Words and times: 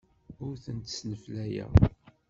Ur 0.45 0.53
tent-sneflayeɣ. 0.63 1.71